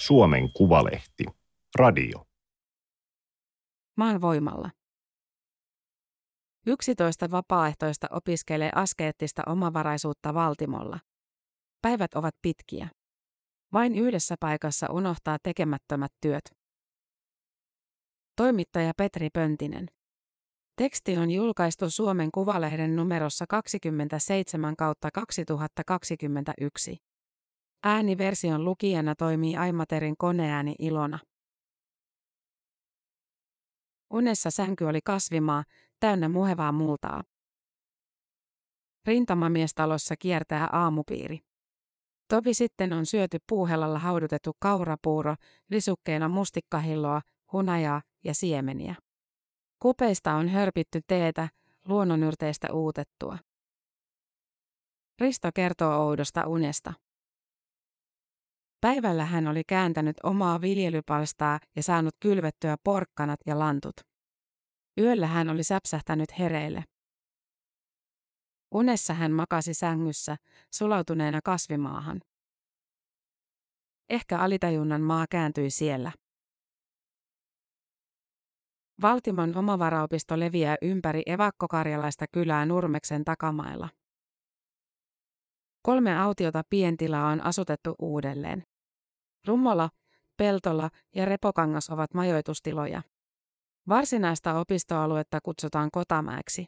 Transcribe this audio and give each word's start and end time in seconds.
Suomen 0.00 0.52
Kuvalehti. 0.52 1.24
Radio. 1.78 2.26
Maan 3.96 4.20
voimalla. 4.20 4.70
11 6.66 7.30
vapaaehtoista 7.30 8.06
opiskelee 8.10 8.70
askeettista 8.74 9.42
omavaraisuutta 9.46 10.34
Valtimolla. 10.34 10.98
Päivät 11.82 12.14
ovat 12.14 12.34
pitkiä. 12.42 12.88
Vain 13.72 13.94
yhdessä 13.94 14.34
paikassa 14.40 14.86
unohtaa 14.90 15.38
tekemättömät 15.42 16.12
työt. 16.20 16.44
Toimittaja 18.36 18.92
Petri 18.96 19.28
Pöntinen. 19.30 19.86
Teksti 20.76 21.16
on 21.16 21.30
julkaistu 21.30 21.90
Suomen 21.90 22.28
Kuvalehden 22.34 22.96
numerossa 22.96 23.44
27 23.48 24.76
kautta 24.76 25.08
2021. 25.14 27.09
Ääniversion 27.82 28.64
lukijana 28.64 29.14
toimii 29.14 29.56
Aimaterin 29.56 30.16
koneääni 30.18 30.74
Ilona. 30.78 31.18
Unessa 34.10 34.50
sänky 34.50 34.84
oli 34.84 35.00
kasvimaa, 35.04 35.64
täynnä 36.00 36.28
muhevaa 36.28 36.72
multaa. 36.72 37.22
Rintamamiestalossa 39.06 40.14
kiertää 40.16 40.68
aamupiiri. 40.72 41.38
Tovi 42.28 42.54
sitten 42.54 42.92
on 42.92 43.06
syöty 43.06 43.38
puuhelalla 43.48 43.98
haudutettu 43.98 44.52
kaurapuuro, 44.58 45.34
lisukkeena 45.70 46.28
mustikkahilloa, 46.28 47.20
hunajaa 47.52 48.02
ja 48.24 48.34
siemeniä. 48.34 48.94
Kupeista 49.78 50.34
on 50.34 50.48
hörpitty 50.48 51.00
teetä, 51.06 51.48
luonnonyrteistä 51.88 52.72
uutettua. 52.72 53.38
Risto 55.20 55.50
kertoo 55.54 56.06
oudosta 56.06 56.46
unesta. 56.46 56.92
Päivällä 58.80 59.24
hän 59.24 59.48
oli 59.48 59.62
kääntänyt 59.68 60.16
omaa 60.22 60.60
viljelypalstaa 60.60 61.58
ja 61.76 61.82
saanut 61.82 62.14
kylvettyä 62.20 62.76
porkkanat 62.84 63.40
ja 63.46 63.58
lantut. 63.58 63.94
Yöllä 65.00 65.26
hän 65.26 65.48
oli 65.48 65.64
säpsähtänyt 65.64 66.38
hereille. 66.38 66.84
Unessa 68.74 69.14
hän 69.14 69.32
makasi 69.32 69.74
sängyssä, 69.74 70.36
sulautuneena 70.74 71.40
kasvimaahan. 71.44 72.20
Ehkä 74.10 74.38
alitajunnan 74.38 75.00
maa 75.00 75.26
kääntyi 75.30 75.70
siellä. 75.70 76.12
Valtimon 79.02 79.56
omavaraopisto 79.56 80.40
leviää 80.40 80.76
ympäri 80.82 81.22
evakkokarjalaista 81.26 82.24
kylää 82.32 82.66
Nurmeksen 82.66 83.24
takamailla. 83.24 83.88
Kolme 85.82 86.18
autiota 86.18 86.62
pientilaa 86.70 87.26
on 87.26 87.40
asutettu 87.40 87.94
uudelleen. 87.98 88.69
Rummola, 89.46 89.90
Peltola 90.36 90.90
ja 91.14 91.24
Repokangas 91.24 91.90
ovat 91.90 92.14
majoitustiloja. 92.14 93.02
Varsinaista 93.88 94.58
opistoaluetta 94.58 95.40
kutsutaan 95.40 95.90
Kotamäeksi. 95.92 96.66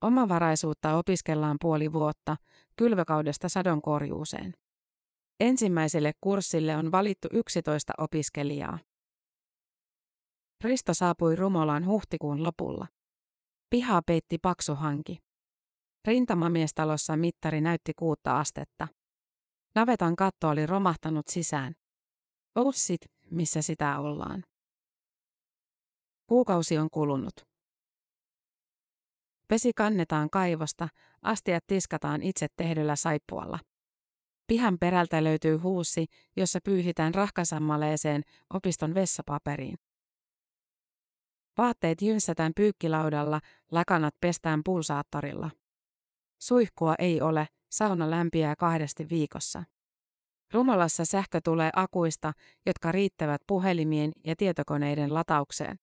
Omavaraisuutta 0.00 0.96
opiskellaan 0.96 1.56
puoli 1.60 1.92
vuotta, 1.92 2.36
kylvökaudesta 2.76 3.48
sadonkorjuuseen. 3.48 4.54
Ensimmäiselle 5.40 6.12
kurssille 6.20 6.76
on 6.76 6.92
valittu 6.92 7.28
11 7.32 7.92
opiskelijaa. 7.98 8.78
Risto 10.64 10.94
saapui 10.94 11.36
Rumolaan 11.36 11.86
huhtikuun 11.86 12.42
lopulla. 12.42 12.86
Pihaa 13.70 14.02
peitti 14.06 14.38
paksu 14.38 14.74
hanki. 14.74 15.18
Rintamamiestalossa 16.04 17.16
mittari 17.16 17.60
näytti 17.60 17.92
kuutta 17.96 18.38
astetta. 18.38 18.88
Navetan 19.74 20.16
katto 20.16 20.48
oli 20.48 20.66
romahtanut 20.66 21.28
sisään. 21.28 21.74
Oussit, 22.54 23.00
missä 23.30 23.62
sitä 23.62 23.98
ollaan. 23.98 24.44
Kuukausi 26.26 26.78
on 26.78 26.90
kulunut. 26.90 27.34
Pesi 29.48 29.72
kannetaan 29.76 30.30
kaivosta, 30.30 30.88
astiat 31.22 31.64
tiskataan 31.66 32.22
itse 32.22 32.46
tehdyllä 32.56 32.96
saippualla. 32.96 33.58
Pihan 34.46 34.78
perältä 34.78 35.24
löytyy 35.24 35.56
huussi, 35.56 36.06
jossa 36.36 36.58
pyyhitään 36.64 37.14
rahkasammaleeseen 37.14 38.22
opiston 38.54 38.94
vessapaperiin. 38.94 39.76
Vaatteet 41.58 42.02
jynsätään 42.02 42.52
pyykkilaudalla, 42.56 43.40
lakanat 43.70 44.14
pestään 44.20 44.60
pulsaattorilla. 44.64 45.50
Suihkua 46.38 46.94
ei 46.98 47.20
ole, 47.20 47.46
sauna 47.70 48.10
lämpiää 48.10 48.56
kahdesti 48.56 49.08
viikossa. 49.08 49.64
Rumalassa 50.54 51.04
sähkö 51.04 51.40
tulee 51.44 51.70
akuista, 51.76 52.32
jotka 52.66 52.92
riittävät 52.92 53.40
puhelimien 53.46 54.12
ja 54.26 54.36
tietokoneiden 54.36 55.14
lataukseen. 55.14 55.76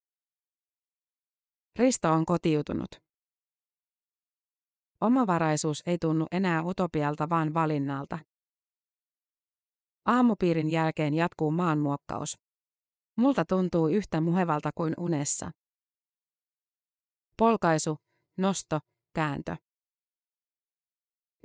Risto 1.79 2.11
on 2.11 2.25
kotiutunut. 2.25 2.91
Omavaraisuus 5.01 5.83
ei 5.85 5.97
tunnu 5.97 6.25
enää 6.31 6.63
utopialta 6.63 7.29
vaan 7.29 7.53
valinnalta. 7.53 8.19
Aamupiirin 10.05 10.71
jälkeen 10.71 11.13
jatkuu 11.13 11.51
maanmuokkaus. 11.51 12.37
Multa 13.17 13.45
tuntuu 13.45 13.87
yhtä 13.87 14.21
muhevalta 14.21 14.69
kuin 14.75 14.93
unessa. 14.97 15.51
Polkaisu, 17.37 17.97
nosto, 18.37 18.79
kääntö. 19.13 19.55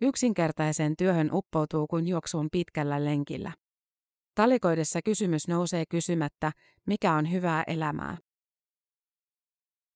Yksinkertaiseen 0.03 0.97
työhön 0.97 1.31
uppoutuu 1.33 1.87
kuin 1.87 2.09
juoksuun 2.09 2.49
pitkällä 2.53 3.05
lenkillä. 3.05 3.53
Talikoidessa 4.35 5.03
kysymys 5.03 5.49
nousee 5.49 5.85
kysymättä, 5.87 6.53
mikä 6.87 7.15
on 7.15 7.31
hyvää 7.33 7.65
elämää. 7.67 8.19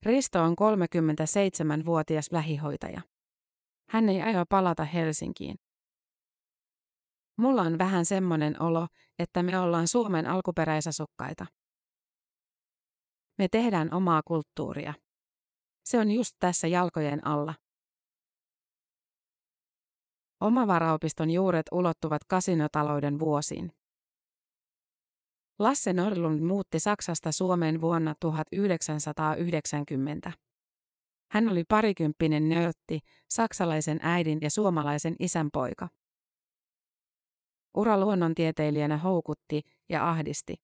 Risto 0.03 0.43
on 0.43 0.53
37-vuotias 0.53 2.33
lähihoitaja. 2.33 3.01
Hän 3.89 4.09
ei 4.09 4.23
aio 4.23 4.45
palata 4.49 4.85
Helsinkiin. 4.85 5.57
Mulla 7.39 7.63
on 7.63 7.79
vähän 7.79 8.05
semmonen 8.05 8.63
olo, 8.63 8.87
että 9.19 9.43
me 9.43 9.59
ollaan 9.59 9.89
Suomen 9.89 10.27
alkuperäisasukkaita. 10.27 11.47
Me 13.39 13.49
tehdään 13.49 13.95
omaa 13.95 14.23
kulttuuria. 14.25 14.95
Se 15.85 15.99
on 15.99 16.11
just 16.11 16.37
tässä 16.39 16.67
jalkojen 16.67 17.27
alla. 17.27 17.55
Omavaraopiston 20.41 21.31
juuret 21.31 21.67
ulottuvat 21.73 22.25
kasinotalouden 22.25 23.19
vuosiin. 23.19 23.73
Lasse 25.59 25.93
Norlund 25.93 26.41
muutti 26.41 26.81
Saksasta 26.81 27.33
Suomeen 27.33 27.81
vuonna 27.81 28.15
1990. 28.21 30.33
Hän 31.31 31.49
oli 31.49 31.65
parikymppinen 31.65 32.49
nörtti, 32.49 32.99
saksalaisen 33.31 34.01
äidin 34.03 34.39
ja 34.41 34.51
suomalaisen 34.51 35.17
isän 35.19 35.49
poika. 35.53 35.89
Ura 37.77 38.01
luonnontieteilijänä 38.01 38.99
houkutti 38.99 39.63
ja 39.89 40.11
ahdisti. 40.11 40.55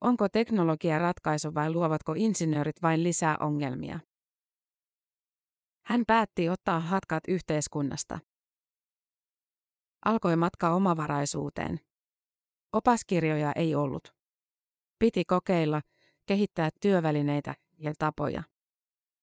Onko 0.00 0.28
teknologia 0.28 0.98
ratkaisu 0.98 1.54
vai 1.54 1.70
luovatko 1.70 2.14
insinöörit 2.16 2.82
vain 2.82 3.02
lisää 3.02 3.36
ongelmia? 3.40 4.00
Hän 5.86 6.04
päätti 6.06 6.48
ottaa 6.48 6.80
hatkat 6.80 7.24
yhteiskunnasta. 7.28 8.18
Alkoi 10.04 10.36
matka 10.36 10.70
omavaraisuuteen. 10.70 11.80
Opaskirjoja 12.72 13.52
ei 13.56 13.74
ollut. 13.74 14.14
Piti 14.98 15.24
kokeilla, 15.24 15.82
kehittää 16.26 16.70
työvälineitä 16.80 17.54
ja 17.78 17.92
tapoja. 17.98 18.42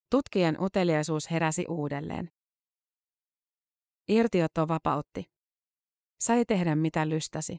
Tutkijan 0.09 0.57
uteliaisuus 0.61 1.31
heräsi 1.31 1.65
uudelleen. 1.69 2.31
Irtiotto 4.07 4.67
vapautti. 4.67 5.25
Sai 6.19 6.45
tehdä 6.45 6.75
mitä 6.75 7.09
lystäsi. 7.09 7.57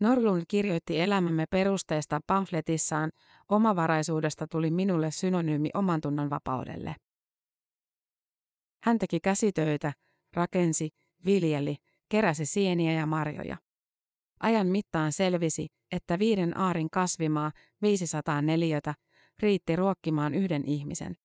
Norlund 0.00 0.42
kirjoitti 0.48 1.00
elämämme 1.00 1.44
perusteesta 1.50 2.20
pamfletissaan, 2.26 3.10
omavaraisuudesta 3.48 4.46
tuli 4.46 4.70
minulle 4.70 5.10
synonyymi 5.10 5.70
omantunnon 5.74 6.30
vapaudelle. 6.30 6.96
Hän 8.82 8.98
teki 8.98 9.20
käsitöitä, 9.20 9.92
rakensi, 10.32 10.90
viljeli, 11.24 11.76
keräsi 12.08 12.46
sieniä 12.46 12.92
ja 12.92 13.06
marjoja. 13.06 13.56
Ajan 14.40 14.66
mittaan 14.66 15.12
selvisi, 15.12 15.66
että 15.92 16.18
viiden 16.18 16.58
aarin 16.58 16.90
kasvimaa, 16.90 17.52
500 17.82 18.42
neliötä, 18.42 18.94
riitti 19.38 19.76
ruokkimaan 19.76 20.34
yhden 20.34 20.64
ihmisen. 20.64 21.16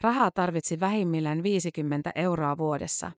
Rahaa 0.00 0.30
tarvitsi 0.30 0.80
vähimmillään 0.80 1.42
50 1.42 2.12
euroa 2.14 2.58
vuodessa. 2.58 3.12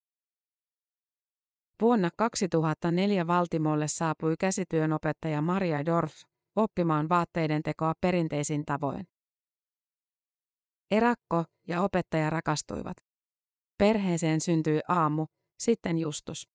Vuonna 1.82 2.10
2004 2.16 3.26
Valtimolle 3.26 3.88
saapui 3.88 4.34
käsityönopettaja 4.38 5.42
Maria 5.42 5.86
Dorf 5.86 6.14
oppimaan 6.56 7.08
vaatteiden 7.08 7.62
tekoa 7.62 7.92
perinteisin 8.00 8.64
tavoin. 8.64 9.06
Erakko 10.90 11.44
ja 11.68 11.82
opettaja 11.82 12.30
rakastuivat. 12.30 12.96
Perheeseen 13.78 14.40
syntyi 14.40 14.80
aamu, 14.88 15.26
sitten 15.62 15.98
Justus. 15.98 16.48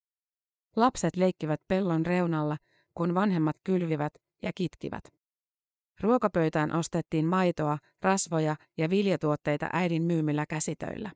Lapset 0.75 1.15
leikkivät 1.15 1.61
pellon 1.67 2.05
reunalla, 2.05 2.57
kun 2.93 3.15
vanhemmat 3.15 3.55
kylvivät 3.63 4.13
ja 4.41 4.51
kitkivät. 4.55 5.03
Ruokapöytään 6.01 6.75
ostettiin 6.75 7.25
maitoa, 7.25 7.77
rasvoja 8.01 8.55
ja 8.77 8.89
viljatuotteita 8.89 9.69
äidin 9.73 10.03
myymillä 10.03 10.45
käsitöillä. 10.49 11.11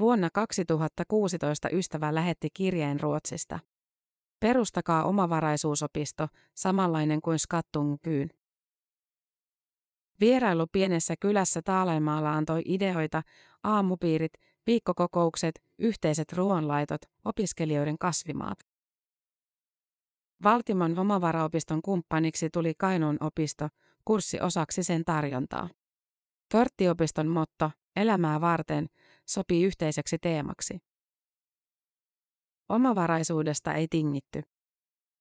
Vuonna 0.00 0.28
2016 0.34 1.68
ystävä 1.72 2.14
lähetti 2.14 2.48
kirjeen 2.54 3.00
Ruotsista. 3.00 3.58
Perustakaa 4.40 5.04
omavaraisuusopisto, 5.04 6.28
samanlainen 6.54 7.20
kuin 7.22 7.38
Skattung 7.38 7.96
Kyyn. 8.02 8.30
Vierailu 10.20 10.66
pienessä 10.72 11.14
kylässä 11.20 11.62
Taalenmaalla 11.62 12.32
antoi 12.32 12.62
ideoita, 12.64 13.22
aamupiirit, 13.64 14.32
viikkokokoukset, 14.66 15.62
yhteiset 15.78 16.32
ruoanlaitot, 16.32 17.00
opiskelijoiden 17.24 17.98
kasvimaat. 17.98 18.58
Valtimon 20.42 20.98
omavaraopiston 20.98 21.82
kumppaniksi 21.82 22.50
tuli 22.50 22.74
Kainuun 22.78 23.16
opisto, 23.20 23.68
kurssi 24.04 24.40
osaksi 24.40 24.82
sen 24.82 25.04
tarjontaa. 25.04 25.68
Torttiopiston 26.50 27.28
motto, 27.28 27.70
elämää 27.96 28.40
varten, 28.40 28.86
sopii 29.26 29.64
yhteiseksi 29.64 30.18
teemaksi. 30.18 30.78
Omavaraisuudesta 32.68 33.74
ei 33.74 33.86
tingitty. 33.90 34.42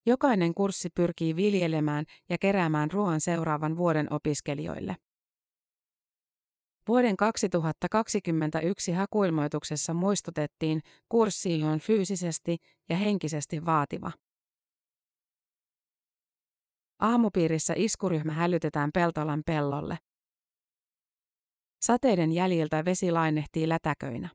Jokainen 0.06 0.54
kurssi 0.54 0.90
pyrkii 0.90 1.36
viljelemään 1.36 2.06
ja 2.30 2.38
keräämään 2.38 2.92
ruoan 2.92 3.22
seuraavan 3.22 3.78
vuoden 3.78 4.14
opiskelijoille. 4.14 4.96
Vuoden 6.88 7.18
2021 7.18 8.92
hakuilmoituksessa 8.92 9.94
muistutettiin, 9.94 10.82
kurssi 11.10 11.64
on 11.64 11.80
fyysisesti 11.80 12.58
ja 12.90 12.98
henkisesti 12.98 13.66
vaativa. 13.66 14.12
Aamupiirissä 17.00 17.74
iskuryhmä 17.78 18.32
hälytetään 18.32 18.90
Peltolan 18.94 19.42
pellolle. 19.46 19.98
Sateiden 21.82 22.32
jäljiltä 22.32 22.86
vesi 22.86 23.12
lainehtii 23.12 23.70
lätäköinä. 23.70 24.30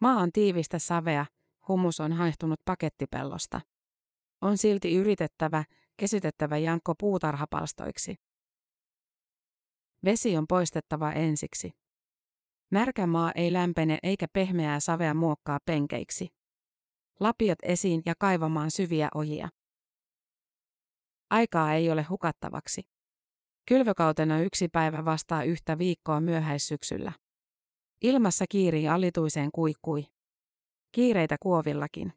Maa 0.00 0.16
on 0.16 0.32
tiivistä 0.32 0.78
savea, 0.78 1.26
humus 1.68 2.00
on 2.00 2.12
haihtunut 2.12 2.60
pakettipellosta. 2.64 3.60
On 4.40 4.58
silti 4.58 4.94
yritettävä, 4.94 5.64
kesytettävä 5.96 6.58
jankko 6.58 6.94
puutarhapalstoiksi. 7.00 8.14
Vesi 10.04 10.36
on 10.36 10.46
poistettava 10.46 11.12
ensiksi. 11.12 11.72
Märkä 12.70 13.06
maa 13.06 13.32
ei 13.34 13.52
lämpene 13.52 13.98
eikä 14.02 14.26
pehmeää 14.32 14.80
savea 14.80 15.14
muokkaa 15.14 15.58
penkeiksi. 15.64 16.28
Lapiot 17.20 17.58
esiin 17.62 18.02
ja 18.06 18.14
kaivamaan 18.18 18.70
syviä 18.70 19.08
ojia. 19.14 19.48
Aikaa 21.30 21.74
ei 21.74 21.90
ole 21.90 22.02
hukattavaksi. 22.02 22.82
Kylvökautena 23.68 24.40
yksi 24.40 24.68
päivä 24.68 25.04
vastaa 25.04 25.44
yhtä 25.44 25.78
viikkoa 25.78 26.20
myöhäissyksyllä. 26.20 27.12
Ilmassa 28.02 28.44
kiirii 28.48 28.88
alituiseen 28.88 29.50
kuikkui. 29.52 30.06
Kiireitä 30.92 31.36
kuovillakin. 31.40 32.12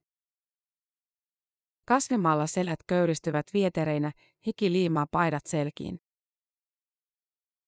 Kasvimalla 1.85 2.47
selät 2.47 2.79
köyristyvät 2.87 3.45
vietereinä, 3.53 4.11
hiki 4.45 4.71
liimaa 4.71 5.05
paidat 5.11 5.45
selkiin. 5.45 5.99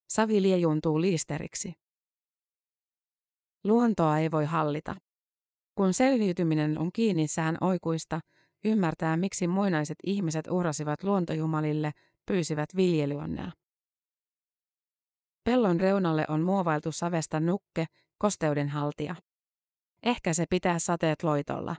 Savi 0.09 0.41
liejuntuu 0.41 1.01
liisteriksi. 1.01 1.73
Luontoa 3.63 4.17
ei 4.17 4.31
voi 4.31 4.45
hallita. 4.45 4.95
Kun 5.75 5.93
selviytyminen 5.93 6.77
on 6.77 6.91
kiinni 6.91 7.27
sään 7.27 7.57
oikuista, 7.61 8.19
ymmärtää 8.65 9.17
miksi 9.17 9.47
muinaiset 9.47 9.97
ihmiset 10.03 10.47
uhrasivat 10.47 11.03
luontojumalille, 11.03 11.91
pyysivät 12.25 12.75
viljelyonnea. 12.75 13.51
Pellon 15.43 15.79
reunalle 15.79 16.25
on 16.27 16.41
muovailtu 16.41 16.91
savesta 16.91 17.39
nukke, 17.39 17.85
kosteuden 18.17 18.69
haltija. 18.69 19.15
Ehkä 20.03 20.33
se 20.33 20.45
pitää 20.49 20.79
sateet 20.79 21.23
loitolla. 21.23 21.75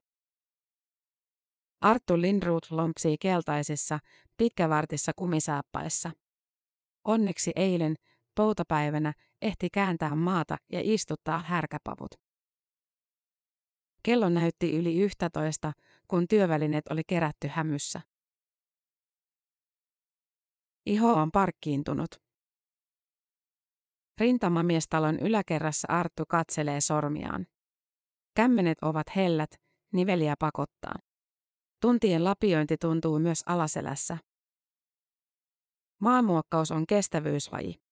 Arttu 1.80 2.20
Lindroth 2.20 2.72
lompsii 2.72 3.16
keltaisissa, 3.18 3.98
pitkävartissa 4.36 5.12
kumisaappaissa. 5.16 6.10
Onneksi 7.04 7.52
eilen, 7.56 7.96
poutapäivänä, 8.34 9.12
ehti 9.42 9.68
kääntää 9.72 10.14
maata 10.14 10.56
ja 10.72 10.80
istuttaa 10.82 11.38
härkäpavut. 11.38 12.10
Kello 14.02 14.28
näytti 14.28 14.76
yli 14.76 15.00
yhtätoista, 15.00 15.72
kun 16.08 16.28
työvälineet 16.28 16.88
oli 16.90 17.02
kerätty 17.06 17.48
hämyssä. 17.48 18.00
Iho 20.86 21.12
on 21.12 21.30
parkkiintunut. 21.32 22.10
Rintamamiestalon 24.20 25.18
yläkerrassa 25.18 25.88
Arttu 25.90 26.22
katselee 26.28 26.80
sormiaan. 26.80 27.46
Kämmenet 28.36 28.78
ovat 28.82 29.06
hellät, 29.16 29.50
niveliä 29.92 30.34
pakottaa. 30.38 30.94
Tuntien 31.80 32.24
lapiointi 32.24 32.76
tuntuu 32.76 33.18
myös 33.18 33.42
alaselässä. 33.46 34.18
Maanmuokkaus 36.00 36.70
on 36.70 36.86
kestävyysvaji. 36.86 37.89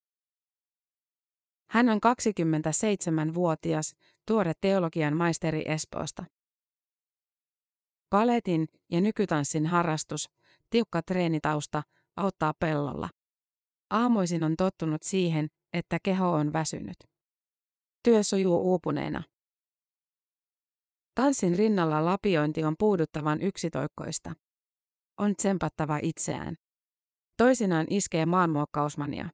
Hän 1.71 1.89
on 1.89 1.99
27-vuotias, 1.99 3.95
tuore 4.27 4.53
teologian 4.61 5.17
maisteri 5.17 5.63
Espoosta. 5.67 6.25
Paletin 8.11 8.67
ja 8.91 9.01
nykytanssin 9.01 9.67
harrastus, 9.67 10.31
tiukka 10.71 11.03
treenitausta, 11.03 11.83
auttaa 12.17 12.55
pellolla. 12.61 13.09
Aamuisin 13.91 14.45
on 14.45 14.57
tottunut 14.57 15.03
siihen, 15.03 15.49
että 15.73 15.99
keho 16.03 16.33
on 16.33 16.53
väsynyt. 16.53 16.97
Työ 18.03 18.23
sujuu 18.23 18.61
uupuneena. 18.61 19.23
Tanssin 21.15 21.59
rinnalla 21.59 22.05
lapiointi 22.05 22.65
on 22.65 22.75
puuduttavan 22.79 23.43
yksitoikkoista. 23.43 24.33
On 25.19 25.37
tsempattava 25.37 25.99
itseään. 26.03 26.55
Toisinaan 27.37 27.87
iskee 27.91 28.27
maanmuokkausmania. 28.27 29.29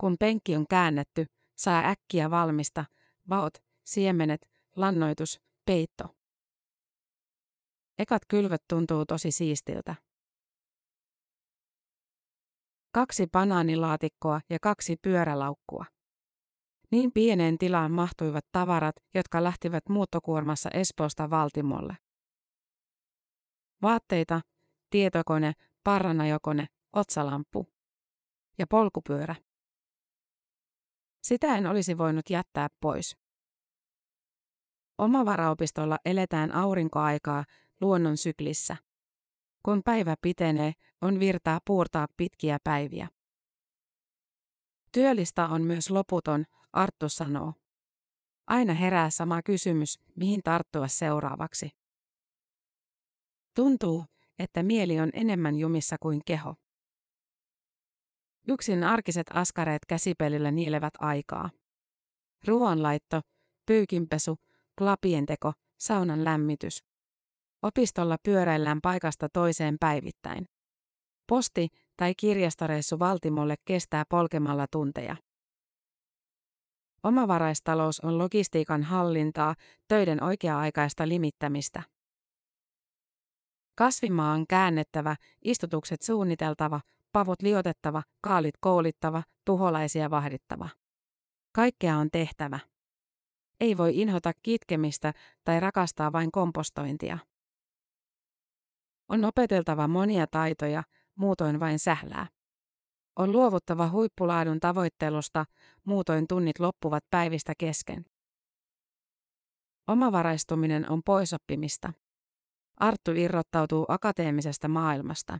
Kun 0.00 0.16
penkki 0.20 0.56
on 0.56 0.66
käännetty, 0.70 1.26
saa 1.58 1.88
äkkiä 1.88 2.30
valmista, 2.30 2.84
vaot, 3.28 3.54
siemenet, 3.84 4.50
lannoitus, 4.76 5.40
peitto. 5.64 6.16
Ekat 7.98 8.22
kylvöt 8.28 8.62
tuntuu 8.68 9.06
tosi 9.06 9.30
siistiltä. 9.30 9.94
Kaksi 12.94 13.26
banaanilaatikkoa 13.32 14.40
ja 14.50 14.58
kaksi 14.62 14.96
pyörälaukkua. 15.02 15.84
Niin 16.90 17.12
pieneen 17.12 17.58
tilaan 17.58 17.92
mahtuivat 17.92 18.44
tavarat, 18.52 18.96
jotka 19.14 19.44
lähtivät 19.44 19.88
muuttokuormassa 19.88 20.70
Espoosta 20.70 21.30
Valtimolle. 21.30 21.96
Vaatteita, 23.82 24.40
tietokone, 24.90 25.52
parranajokone, 25.84 26.66
otsalamppu 26.92 27.66
ja 28.58 28.66
polkupyörä. 28.66 29.47
Sitä 31.28 31.56
en 31.56 31.66
olisi 31.66 31.98
voinut 31.98 32.30
jättää 32.30 32.68
pois. 32.80 33.16
Omavaraopistolla 34.98 35.98
eletään 36.04 36.52
aurinkoaikaa 36.54 37.44
luonnon 37.80 38.16
syklissä. 38.16 38.76
Kun 39.62 39.82
päivä 39.84 40.14
pitenee, 40.22 40.72
on 41.02 41.20
virtaa 41.20 41.58
puurtaa 41.64 42.06
pitkiä 42.16 42.58
päiviä. 42.64 43.08
Työllistä 44.92 45.46
on 45.46 45.62
myös 45.62 45.90
loputon, 45.90 46.44
Arttu 46.72 47.08
sanoo. 47.08 47.52
Aina 48.46 48.74
herää 48.74 49.10
sama 49.10 49.42
kysymys, 49.42 50.00
mihin 50.16 50.40
tarttua 50.44 50.88
seuraavaksi. 50.88 51.70
Tuntuu, 53.54 54.04
että 54.38 54.62
mieli 54.62 55.00
on 55.00 55.10
enemmän 55.12 55.56
jumissa 55.56 55.96
kuin 56.00 56.20
keho. 56.26 56.54
Yksin 58.48 58.84
arkiset 58.84 59.26
askareet 59.34 59.86
käsipelillä 59.88 60.50
nielevät 60.50 60.94
aikaa. 60.98 61.50
Ruoanlaitto, 62.46 63.20
pyykinpesu, 63.66 64.36
klapien 64.78 65.26
teko, 65.26 65.52
saunan 65.78 66.24
lämmitys. 66.24 66.84
Opistolla 67.62 68.16
pyöräillään 68.22 68.80
paikasta 68.82 69.28
toiseen 69.28 69.76
päivittäin. 69.80 70.44
Posti 71.26 71.68
tai 71.96 72.14
kirjastoreissu 72.14 72.98
Valtimolle 72.98 73.54
kestää 73.64 74.04
polkemalla 74.08 74.66
tunteja. 74.70 75.16
Omavaraistalous 77.02 78.00
on 78.00 78.18
logistiikan 78.18 78.82
hallintaa, 78.82 79.54
töiden 79.88 80.22
oikea-aikaista 80.22 81.08
limittämistä. 81.08 81.82
Kasvimaa 83.74 84.32
on 84.32 84.46
käännettävä, 84.46 85.16
istutukset 85.44 86.02
suunniteltava, 86.02 86.80
pavut 87.18 87.42
liotettava, 87.42 88.02
kaalit 88.20 88.54
koulittava, 88.60 89.22
tuholaisia 89.44 90.10
vahdittava. 90.10 90.68
Kaikkea 91.54 91.96
on 91.96 92.08
tehtävä. 92.12 92.58
Ei 93.60 93.76
voi 93.76 94.00
inhota 94.00 94.32
kitkemistä 94.42 95.12
tai 95.44 95.60
rakastaa 95.60 96.12
vain 96.12 96.32
kompostointia. 96.32 97.18
On 99.08 99.24
opeteltava 99.24 99.88
monia 99.88 100.26
taitoja, 100.26 100.82
muutoin 101.14 101.60
vain 101.60 101.78
sählää. 101.78 102.26
On 103.16 103.32
luovuttava 103.32 103.88
huippulaadun 103.88 104.60
tavoittelusta, 104.60 105.44
muutoin 105.84 106.26
tunnit 106.28 106.58
loppuvat 106.58 107.04
päivistä 107.10 107.52
kesken. 107.58 108.04
Omavaraistuminen 109.86 110.90
on 110.90 111.02
poisoppimista. 111.04 111.92
Arttu 112.76 113.10
irrottautuu 113.10 113.84
akateemisesta 113.88 114.68
maailmasta. 114.68 115.38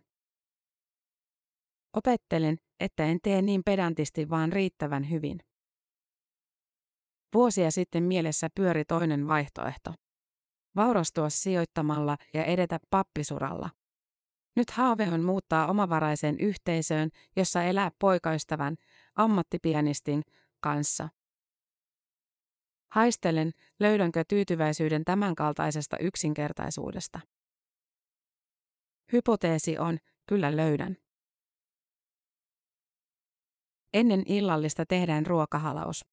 Opettelen, 1.99 2.57
että 2.81 3.05
en 3.05 3.19
tee 3.23 3.43
niin 3.43 3.63
pedantisti 3.65 4.31
vaan 4.31 4.53
riittävän 4.53 5.11
hyvin. 5.11 5.41
Vuosia 7.35 7.71
sitten 7.71 8.03
mielessä 8.03 8.49
pyöri 8.55 8.85
toinen 8.85 9.29
vaihtoehto. 9.29 9.95
Vaurastua 10.77 11.31
sijoittamalla 11.31 12.17
ja 12.35 12.45
edetä 12.45 12.79
pappisuralla. 12.91 13.71
Nyt 14.57 14.71
haave 14.71 15.09
on 15.13 15.23
muuttaa 15.23 15.67
omavaraiseen 15.67 16.41
yhteisöön, 16.41 17.11
jossa 17.37 17.63
elää 17.63 17.91
poikaystävän, 17.99 18.77
ammattipianistin, 19.15 20.23
kanssa. 20.61 21.09
Haistelen, 22.93 23.51
löydänkö 23.81 24.25
tyytyväisyyden 24.29 25.05
tämänkaltaisesta 25.05 25.99
yksinkertaisuudesta. 25.99 27.21
Hypoteesi 29.13 29.79
on, 29.79 29.99
kyllä 30.27 30.57
löydän. 30.57 30.97
Ennen 33.95 34.23
illallista 34.27 34.87
tehdään 34.87 35.27
ruokahalaus. 35.27 36.05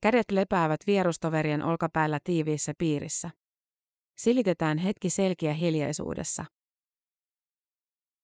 Kädet 0.00 0.30
lepäävät 0.30 0.80
vierustoverien 0.86 1.62
olkapäällä 1.62 2.18
tiiviissä 2.24 2.72
piirissä. 2.78 3.30
Silitetään 4.18 4.78
hetki 4.78 5.10
selkiä 5.10 5.52
hiljaisuudessa. 5.52 6.44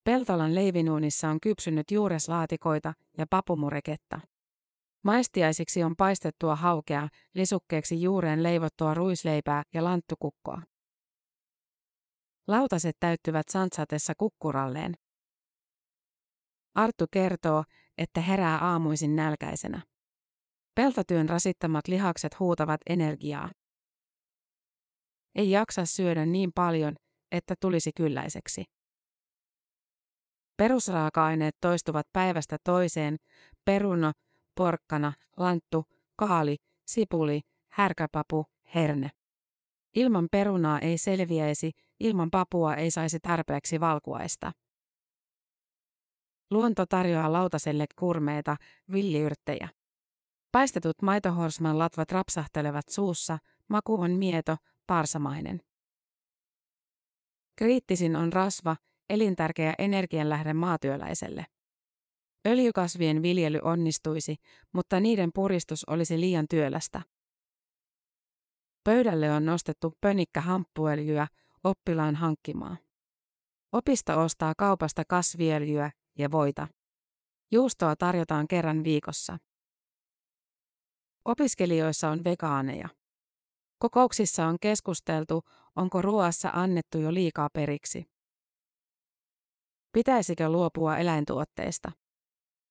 Peltolan 0.04 0.54
leivinuunissa 0.54 1.28
on 1.28 1.40
kypsynyt 1.40 1.90
juureslaatikoita 1.90 2.94
ja 3.18 3.26
papumureketta. 3.30 4.20
Maistiaisiksi 5.04 5.82
on 5.82 5.96
paistettua 5.96 6.56
haukea, 6.56 7.08
lisukkeeksi 7.34 8.02
juureen 8.02 8.42
leivottua 8.42 8.94
ruisleipää 8.94 9.62
ja 9.74 9.84
lanttukukkoa. 9.84 10.62
Lautaset 12.48 12.96
täyttyvät 13.00 13.46
santsatessa 13.50 14.12
kukkuralleen. 14.18 14.94
Arttu 16.74 17.06
kertoo, 17.10 17.64
että 17.98 18.20
herää 18.20 18.58
aamuisin 18.58 19.16
nälkäisenä. 19.16 19.82
Peltotyön 20.74 21.28
rasittamat 21.28 21.88
lihakset 21.88 22.40
huutavat 22.40 22.80
energiaa. 22.86 23.50
Ei 25.34 25.50
jaksa 25.50 25.84
syödä 25.84 26.26
niin 26.26 26.50
paljon, 26.54 26.96
että 27.32 27.54
tulisi 27.60 27.90
kylläiseksi. 27.96 28.64
Perusraaka-aineet 30.56 31.56
toistuvat 31.60 32.06
päivästä 32.12 32.56
toiseen, 32.64 33.16
peruna, 33.64 34.12
porkkana, 34.54 35.12
lanttu, 35.36 35.84
kaali, 36.16 36.56
sipuli, 36.86 37.40
härkäpapu, 37.72 38.46
herne. 38.74 39.10
Ilman 39.94 40.28
perunaa 40.32 40.78
ei 40.78 40.98
selviäisi, 40.98 41.70
ilman 42.00 42.30
papua 42.30 42.74
ei 42.74 42.90
saisi 42.90 43.18
tarpeeksi 43.20 43.80
valkuaista. 43.80 44.52
Luonto 46.50 46.86
tarjoaa 46.86 47.32
lautaselle 47.32 47.86
kurmeita, 47.98 48.56
villiyrttejä. 48.92 49.68
Paistetut 50.52 51.02
maitohorsman 51.02 51.78
latvat 51.78 52.12
rapsahtelevat 52.12 52.88
suussa, 52.88 53.38
maku 53.68 54.00
on 54.00 54.10
mieto, 54.10 54.56
parsamainen. 54.86 55.60
Kriittisin 57.56 58.16
on 58.16 58.32
rasva, 58.32 58.76
elintärkeä 59.10 59.74
energianlähde 59.78 60.54
maatyöläiselle. 60.54 61.46
Öljykasvien 62.48 63.22
viljely 63.22 63.58
onnistuisi, 63.62 64.36
mutta 64.72 65.00
niiden 65.00 65.30
puristus 65.34 65.84
olisi 65.84 66.20
liian 66.20 66.46
työlästä. 66.50 67.02
Pöydälle 68.84 69.32
on 69.32 69.44
nostettu 69.44 69.96
pönikkä 70.00 70.40
hamppuöljyä 70.40 71.26
oppilaan 71.64 72.14
hankkimaa. 72.14 72.76
Opisto 73.72 74.20
ostaa 74.20 74.52
kaupasta 74.56 75.02
kasviöljyä 75.08 75.90
ja 76.18 76.30
voita. 76.30 76.68
Juustoa 77.50 77.96
tarjotaan 77.96 78.48
kerran 78.48 78.84
viikossa. 78.84 79.38
Opiskelijoissa 81.24 82.10
on 82.10 82.24
vegaaneja. 82.24 82.88
Kokouksissa 83.78 84.46
on 84.46 84.56
keskusteltu, 84.60 85.42
onko 85.76 86.02
ruoassa 86.02 86.50
annettu 86.52 86.98
jo 86.98 87.14
liikaa 87.14 87.48
periksi. 87.52 88.04
Pitäisikö 89.92 90.48
luopua 90.48 90.98
eläintuotteista? 90.98 91.92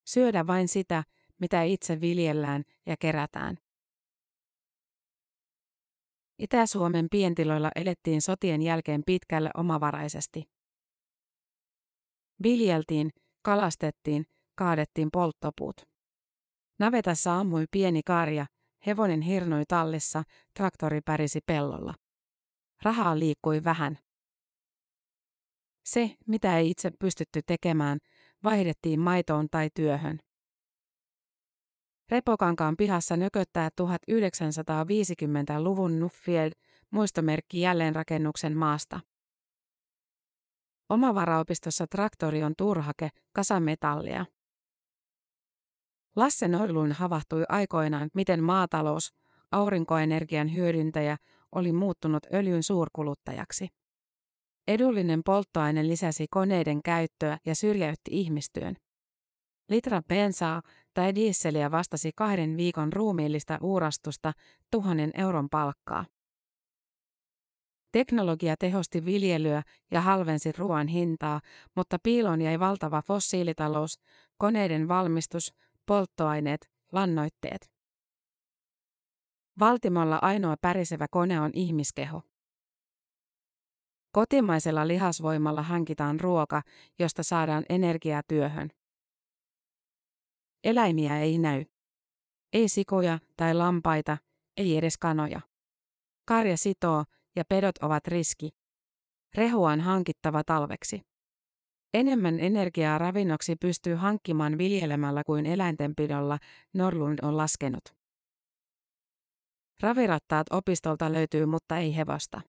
Syödä 0.05 0.47
vain 0.47 0.67
sitä, 0.67 1.03
mitä 1.39 1.63
itse 1.63 2.01
viljellään 2.01 2.63
ja 2.85 2.95
kerätään. 2.99 3.57
Itä-Suomen 6.39 7.07
pientiloilla 7.11 7.71
elettiin 7.75 8.21
sotien 8.21 8.61
jälkeen 8.61 9.03
pitkälle 9.05 9.49
omavaraisesti. 9.57 10.49
Viljeltiin, 12.43 13.09
kalastettiin, 13.41 14.25
kaadettiin 14.55 15.09
polttopuut. 15.11 15.81
Navetassa 16.79 17.39
ammui 17.39 17.65
pieni 17.71 18.01
karja, 18.05 18.45
hevonen 18.85 19.21
hirnoi 19.21 19.63
tallissa, 19.67 20.23
traktori 20.53 21.01
pärisi 21.01 21.39
pellolla. 21.45 21.93
Rahaa 22.81 23.19
liikkui 23.19 23.63
vähän. 23.63 23.97
Se, 25.85 26.15
mitä 26.27 26.57
ei 26.57 26.69
itse 26.69 26.91
pystytty 26.99 27.41
tekemään, 27.45 27.99
vaihdettiin 28.43 28.99
maitoon 28.99 29.47
tai 29.51 29.69
työhön. 29.73 30.19
Repokankaan 32.09 32.77
pihassa 32.77 33.17
nököttää 33.17 33.69
1950-luvun 33.81 35.99
Nuffield 35.99 36.51
muistomerkki 36.91 37.61
jälleenrakennuksen 37.61 38.57
maasta. 38.57 38.99
Omavaraopistossa 40.89 41.87
traktori 41.87 42.43
on 42.43 42.53
turhake, 42.57 43.09
kasametallia. 43.33 44.25
Lasse 46.15 46.47
Norlun 46.47 46.91
havahtui 46.91 47.43
aikoinaan, 47.49 48.09
miten 48.13 48.43
maatalous, 48.43 49.13
aurinkoenergian 49.51 50.55
hyödyntäjä, 50.55 51.17
oli 51.51 51.71
muuttunut 51.71 52.23
öljyn 52.33 52.63
suurkuluttajaksi. 52.63 53.67
Edullinen 54.67 55.21
polttoaine 55.25 55.87
lisäsi 55.87 56.27
koneiden 56.31 56.83
käyttöä 56.83 57.37
ja 57.45 57.55
syrjäytti 57.55 58.11
ihmistyön. 58.11 58.75
Litra 59.69 60.01
bensaa 60.07 60.61
tai 60.93 61.15
diisseliä 61.15 61.71
vastasi 61.71 62.11
kahden 62.15 62.57
viikon 62.57 62.93
ruumiillista 62.93 63.57
uurastusta 63.61 64.33
tuhannen 64.71 65.11
euron 65.13 65.49
palkkaa. 65.49 66.05
Teknologia 67.91 68.55
tehosti 68.59 69.05
viljelyä 69.05 69.63
ja 69.91 70.01
halvensi 70.01 70.51
ruoan 70.57 70.87
hintaa, 70.87 71.41
mutta 71.75 71.97
piiloon 72.03 72.41
jäi 72.41 72.59
valtava 72.59 73.01
fossiilitalous, 73.01 73.99
koneiden 74.37 74.87
valmistus, 74.87 75.53
polttoaineet, 75.85 76.71
lannoitteet. 76.91 77.71
Valtimolla 79.59 80.19
ainoa 80.21 80.55
pärisevä 80.61 81.07
kone 81.11 81.41
on 81.41 81.51
ihmiskeho. 81.53 82.21
Kotimaisella 84.11 84.87
lihasvoimalla 84.87 85.61
hankitaan 85.61 86.19
ruoka, 86.19 86.61
josta 86.99 87.23
saadaan 87.23 87.63
energiaa 87.69 88.21
työhön. 88.27 88.69
Eläimiä 90.63 91.19
ei 91.19 91.37
näy. 91.37 91.65
Ei 92.53 92.69
sikoja 92.69 93.19
tai 93.37 93.53
lampaita, 93.53 94.17
ei 94.57 94.77
edes 94.77 94.97
kanoja. 94.97 95.41
Karja 96.25 96.57
sitoo 96.57 97.03
ja 97.35 97.43
pedot 97.49 97.77
ovat 97.77 98.07
riski. 98.07 98.49
Rehua 99.35 99.71
on 99.71 99.81
hankittava 99.81 100.43
talveksi. 100.43 101.01
Enemmän 101.93 102.39
energiaa 102.39 102.97
ravinnoksi 102.97 103.55
pystyy 103.55 103.95
hankkimaan 103.95 104.57
viljelemällä 104.57 105.23
kuin 105.23 105.45
eläintenpidolla, 105.45 106.37
Norlund 106.73 107.19
on 107.21 107.37
laskenut. 107.37 107.81
Ravirattaat 109.81 110.47
opistolta 110.51 111.13
löytyy, 111.13 111.45
mutta 111.45 111.77
ei 111.77 111.95
hevosta. 111.95 112.41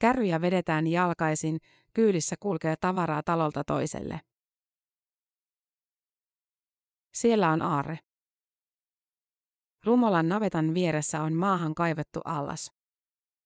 Kärryjä 0.00 0.40
vedetään 0.40 0.86
jalkaisin, 0.86 1.58
kyydissä 1.94 2.36
kulkee 2.40 2.74
tavaraa 2.80 3.22
talolta 3.22 3.64
toiselle. 3.64 4.20
Siellä 7.14 7.50
on 7.50 7.62
aarre. 7.62 7.98
Rumolan 9.84 10.28
navetan 10.28 10.74
vieressä 10.74 11.22
on 11.22 11.32
maahan 11.32 11.74
kaivettu 11.74 12.20
allas. 12.24 12.81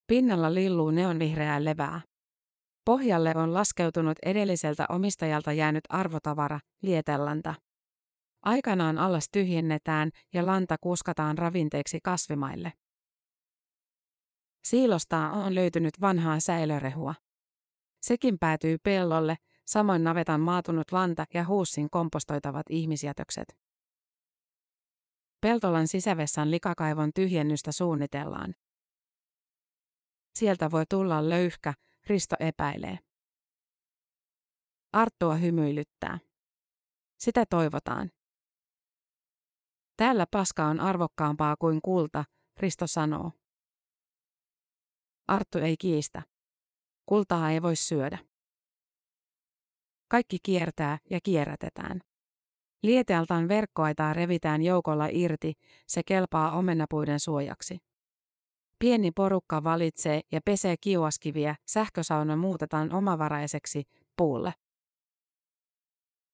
Pinnalla 0.07 0.53
lilluu 0.53 0.91
neonvihreää 0.91 1.63
levää. 1.63 2.01
Pohjalle 2.85 3.33
on 3.35 3.53
laskeutunut 3.53 4.17
edelliseltä 4.25 4.85
omistajalta 4.89 5.53
jäänyt 5.53 5.83
arvotavara, 5.89 6.59
lietellanta. 6.81 7.55
Aikanaan 8.41 8.97
allas 8.97 9.29
tyhjennetään 9.31 10.11
ja 10.33 10.45
lanta 10.45 10.75
kuskataan 10.81 11.37
ravinteeksi 11.37 11.99
kasvimaille. 12.03 12.73
Siilosta 14.67 15.17
on 15.17 15.55
löytynyt 15.55 16.01
vanhaa 16.01 16.39
säilörehua. 16.39 17.15
Sekin 18.01 18.39
päätyy 18.39 18.77
pellolle, 18.83 19.35
samoin 19.65 20.03
navetan 20.03 20.41
maatunut 20.41 20.91
lanta 20.91 21.25
ja 21.33 21.45
huussin 21.45 21.89
kompostoitavat 21.89 22.65
ihmisjätökset. 22.69 23.57
Peltolan 25.41 25.87
sisävessan 25.87 26.51
likakaivon 26.51 27.11
tyhjennystä 27.15 27.71
suunnitellaan. 27.71 28.53
Sieltä 30.37 30.71
voi 30.71 30.83
tulla 30.89 31.29
löyhkä, 31.29 31.73
Risto 32.07 32.35
epäilee. 32.39 32.99
Arttua 34.93 35.35
hymyilyttää. 35.35 36.19
Sitä 37.19 37.45
toivotaan. 37.49 38.11
Täällä 39.97 40.25
paska 40.31 40.65
on 40.65 40.79
arvokkaampaa 40.79 41.55
kuin 41.59 41.79
kulta, 41.81 42.25
Risto 42.57 42.87
sanoo. 42.87 43.31
Arttu 45.27 45.57
ei 45.57 45.77
kiistä. 45.77 46.21
Kultaa 47.05 47.51
ei 47.51 47.61
voi 47.61 47.75
syödä. 47.75 48.17
Kaikki 50.07 50.37
kiertää 50.43 50.97
ja 51.09 51.19
kierrätetään. 51.23 52.01
Lietealtaan 52.83 53.47
verkkoaitaa 53.47 54.13
revitään 54.13 54.61
joukolla 54.61 55.07
irti, 55.11 55.53
se 55.87 56.01
kelpaa 56.03 56.51
omenapuiden 56.51 57.19
suojaksi. 57.19 57.77
Pieni 58.79 59.11
porukka 59.11 59.63
valitsee 59.63 60.21
ja 60.31 60.41
pesee 60.45 60.75
kiuaskiviä, 60.81 61.55
sähkösauna 61.67 62.35
muutetaan 62.35 62.93
omavaraiseksi 62.93 63.83
puulle. 64.17 64.53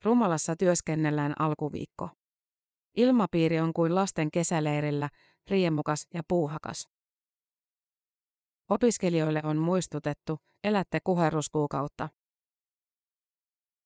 Rumalassa 0.03 0.55
työskennellään 0.55 1.33
alkuviikko. 1.39 2.09
Ilmapiiri 2.97 3.59
on 3.59 3.73
kuin 3.73 3.95
lasten 3.95 4.31
kesäleirillä, 4.31 5.09
riemukas 5.50 6.07
ja 6.13 6.21
puuhakas. 6.27 6.89
Opiskelijoille 8.69 9.41
on 9.43 9.57
muistutettu, 9.57 10.39
elätte 10.63 11.00
kuheruskuukautta. 11.03 12.09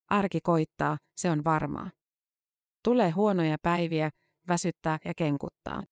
Arki 0.09 0.41
koittaa, 0.41 0.97
se 1.15 1.31
on 1.31 1.43
varmaa. 1.43 1.91
Tulee 2.83 3.09
huonoja 3.09 3.57
päiviä, 3.61 4.09
väsyttää 4.47 4.99
ja 5.05 5.13
kenkuttaa. 5.17 5.83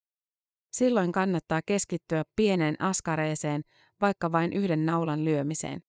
Silloin 0.76 1.12
kannattaa 1.12 1.62
keskittyä 1.66 2.24
pieneen 2.36 2.76
askareeseen, 2.82 3.62
vaikka 4.02 4.32
vain 4.32 4.54
yhden 4.54 4.86
naulan 4.86 5.26
lyömiseen. 5.26 5.82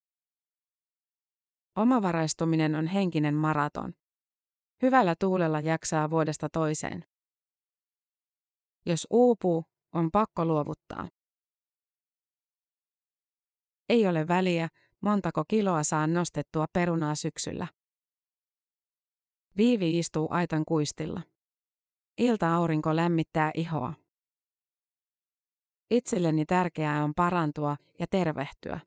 Omavaraistuminen 1.75 2.75
on 2.75 2.87
henkinen 2.87 3.35
maraton. 3.35 3.93
Hyvällä 4.81 5.15
tuulella 5.19 5.59
jaksaa 5.59 6.09
vuodesta 6.09 6.49
toiseen. 6.49 7.05
Jos 8.85 9.07
uupuu, 9.09 9.65
on 9.93 10.11
pakko 10.11 10.45
luovuttaa. 10.45 11.09
Ei 13.89 14.07
ole 14.07 14.27
väliä, 14.27 14.69
montako 15.01 15.43
kiloa 15.47 15.83
saa 15.83 16.07
nostettua 16.07 16.65
perunaa 16.73 17.15
syksyllä. 17.15 17.67
Viivi 19.57 19.99
istuu 19.99 20.27
aitan 20.31 20.65
kuistilla. 20.65 21.21
Ilta-aurinko 22.17 22.95
lämmittää 22.95 23.51
ihoa. 23.53 24.06
Itselleni 25.91 26.45
tärkeää 26.45 27.03
on 27.03 27.13
parantua 27.15 27.77
ja 27.99 28.07
tervehtyä. 28.09 28.79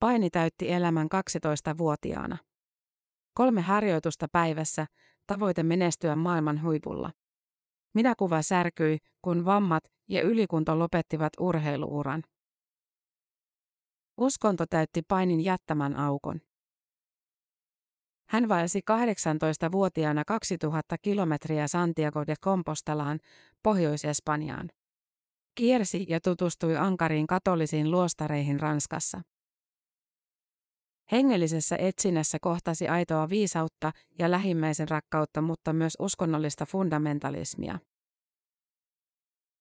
Paini 0.00 0.30
täytti 0.30 0.72
elämän 0.72 1.08
12-vuotiaana. 1.14 2.36
Kolme 3.34 3.60
harjoitusta 3.60 4.28
päivässä, 4.32 4.86
tavoite 5.26 5.62
menestyä 5.62 6.16
maailman 6.16 6.62
huipulla. 6.62 7.12
Minä 7.94 8.14
kuva 8.18 8.42
särkyi, 8.42 8.98
kun 9.22 9.44
vammat 9.44 9.84
ja 10.08 10.22
ylikunto 10.22 10.78
lopettivat 10.78 11.32
urheiluuran. 11.40 12.22
Uskonto 14.16 14.66
täytti 14.66 15.02
painin 15.02 15.40
jättämän 15.40 15.96
aukon. 15.96 16.40
Hän 18.28 18.48
vaelsi 18.48 18.80
18-vuotiaana 18.90 20.24
2000 20.24 20.96
kilometriä 21.02 21.68
Santiago 21.68 22.26
de 22.26 22.34
Compostelaan, 22.44 23.20
Pohjois-Espanjaan. 23.62 24.70
Kiersi 25.54 26.06
ja 26.08 26.20
tutustui 26.20 26.76
ankariin 26.76 27.26
katolisiin 27.26 27.90
luostareihin 27.90 28.60
Ranskassa. 28.60 29.20
Hengellisessä 31.12 31.76
etsinnässä 31.76 32.38
kohtasi 32.40 32.88
aitoa 32.88 33.28
viisautta 33.28 33.92
ja 34.18 34.30
lähimmäisen 34.30 34.88
rakkautta, 34.88 35.40
mutta 35.40 35.72
myös 35.72 35.96
uskonnollista 35.98 36.66
fundamentalismia. 36.66 37.78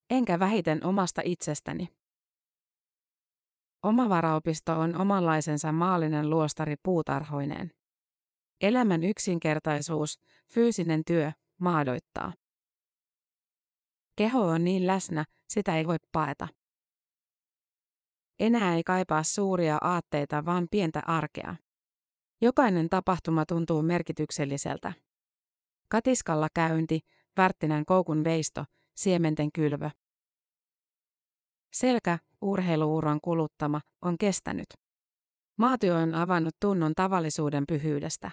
Enkä 0.09 0.39
vähiten 0.39 0.85
omasta 0.85 1.21
itsestäni. 1.25 1.87
Omavaraopisto 3.83 4.79
on 4.79 5.01
omanlaisensa 5.01 5.71
maallinen 5.71 6.29
luostari 6.29 6.75
puutarhoineen. 6.83 7.71
Elämän 8.61 9.03
yksinkertaisuus, 9.03 10.19
fyysinen 10.53 11.01
työ, 11.07 11.31
maadoittaa. 11.59 12.33
Keho 14.15 14.41
on 14.41 14.63
niin 14.63 14.87
läsnä, 14.87 15.25
sitä 15.53 15.77
ei 15.77 15.87
voi 15.87 15.97
paeta. 16.11 16.47
Enää 18.39 18.75
ei 18.75 18.83
kaipaa 18.83 19.23
suuria 19.23 19.77
aatteita, 19.81 20.45
vaan 20.45 20.67
pientä 20.71 21.01
arkea. 21.07 21.55
Jokainen 22.41 22.89
tapahtuma 22.89 23.45
tuntuu 23.45 23.81
merkitykselliseltä. 23.81 24.93
Katiskalla 25.89 26.47
käynti, 26.53 26.99
Värttinän 27.37 27.85
koukun 27.85 28.23
veisto, 28.23 28.65
siementen 28.95 29.51
kylvö. 29.51 29.89
Selkä, 31.73 32.19
urheiluuron 32.41 33.19
kuluttama, 33.21 33.81
on 34.01 34.17
kestänyt. 34.17 34.67
Maatyö 35.57 35.97
on 35.97 36.15
avannut 36.15 36.55
tunnon 36.59 36.93
tavallisuuden 36.95 37.63
pyhyydestä. 37.67 38.31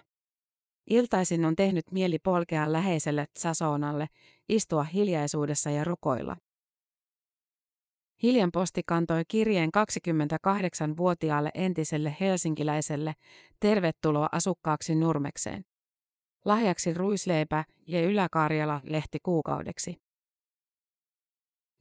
Iltaisin 0.90 1.44
on 1.44 1.56
tehnyt 1.56 1.84
mieli 1.92 2.18
polkea 2.18 2.72
läheiselle 2.72 3.26
Sasonalle, 3.38 4.06
istua 4.48 4.84
hiljaisuudessa 4.84 5.70
ja 5.70 5.84
rukoilla. 5.84 6.36
Hiljan 8.22 8.52
posti 8.52 8.82
kantoi 8.86 9.22
kirjeen 9.28 9.70
28-vuotiaalle 9.78 11.50
entiselle 11.54 12.16
helsinkiläiselle, 12.20 13.14
tervetuloa 13.60 14.28
asukkaaksi 14.32 14.94
Nurmekseen. 14.94 15.64
Lahjaksi 16.44 16.94
ruisleipä 16.94 17.64
ja 17.86 18.02
Ylä-Karjala 18.02 18.80
lehti 18.84 19.18
kuukaudeksi. 19.22 19.96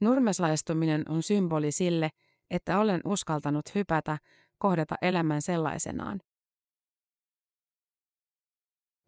Nurmeslaistuminen 0.00 1.04
on 1.08 1.22
symboli 1.22 1.72
sille, 1.72 2.10
että 2.50 2.78
olen 2.78 3.00
uskaltanut 3.04 3.74
hypätä, 3.74 4.18
kohdata 4.58 4.94
elämän 5.02 5.42
sellaisenaan. 5.42 6.20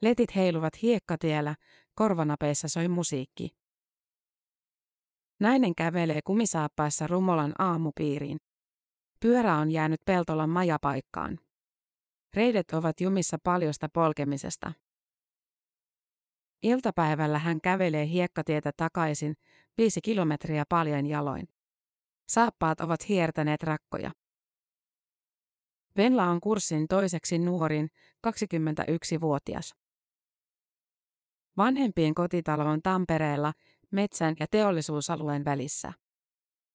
Letit 0.02 0.34
heiluvat 0.36 0.82
hiekkatiellä, 0.82 1.54
korvanapeissa 1.94 2.68
soi 2.68 2.88
musiikki. 2.88 3.61
Nainen 5.42 5.74
kävelee 5.74 6.20
kumisaappaissa 6.24 7.06
Rumolan 7.06 7.52
aamupiiriin. 7.58 8.38
Pyörä 9.20 9.56
on 9.56 9.70
jäänyt 9.70 10.00
Peltolan 10.04 10.50
majapaikkaan. 10.50 11.38
Reidet 12.34 12.70
ovat 12.72 13.00
jumissa 13.00 13.38
paljosta 13.44 13.88
polkemisesta. 13.88 14.72
Iltapäivällä 16.62 17.38
hän 17.38 17.60
kävelee 17.60 18.06
hiekkatietä 18.06 18.72
takaisin, 18.76 19.34
viisi 19.78 20.00
kilometriä 20.00 20.64
paljon 20.68 21.06
jaloin. 21.06 21.48
Saappaat 22.28 22.80
ovat 22.80 23.08
hiertäneet 23.08 23.62
rakkoja. 23.62 24.10
Venla 25.96 26.24
on 26.24 26.40
kurssin 26.40 26.88
toiseksi 26.88 27.38
nuorin, 27.38 27.88
21-vuotias. 28.26 29.74
Vanhempien 31.56 32.14
kotitalo 32.14 32.64
on 32.64 32.82
Tampereella, 32.82 33.52
metsän 33.92 34.36
ja 34.40 34.46
teollisuusalueen 34.50 35.44
välissä. 35.44 35.92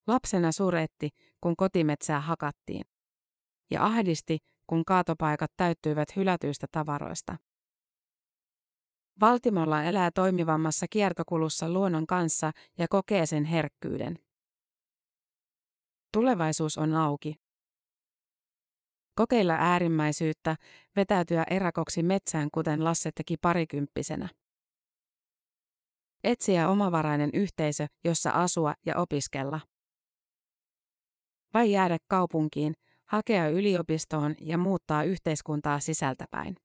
Lapsena 0.08 0.52
suretti, 0.52 1.10
kun 1.42 1.56
kotimetsää 1.56 2.22
hakattiin. 2.22 2.86
Ja 3.72 3.86
ahdisti, 3.86 4.38
kun 4.68 4.86
kaatopaikat 4.86 5.52
täyttyivät 5.58 6.16
hylätyistä 6.16 6.68
tavaroista. 6.72 7.38
Valtimolla 9.20 9.84
elää 9.84 10.12
toimivammassa 10.12 10.86
kiertokulussa 10.90 11.70
luonnon 11.70 12.08
kanssa 12.08 12.52
ja 12.78 12.88
kokee 12.90 13.26
sen 13.26 13.46
herkkyyden. 13.46 14.20
Tulevaisuus 16.14 16.78
on 16.78 16.94
auki. 16.94 17.36
Kokeilla 19.16 19.54
äärimmäisyyttä, 19.54 20.56
vetäytyä 20.96 21.44
erakoksi 21.50 22.04
metsään 22.04 22.50
kuten 22.54 22.84
Lasse 22.84 23.12
teki 23.16 23.38
parikymppisenä. 23.38 24.30
Etsiä 26.24 26.70
omavarainen 26.70 27.30
yhteisö, 27.34 27.88
jossa 28.04 28.30
asua 28.32 28.74
ja 28.86 28.98
opiskella. 28.98 29.60
Vai 31.54 31.72
jäädä 31.72 31.98
kaupunkiin, 32.08 32.74
hakea 33.06 33.50
yliopistoon 33.50 34.36
ja 34.42 34.58
muuttaa 34.58 35.04
yhteiskuntaa 35.04 35.80
sisältäpäin. 35.80 36.56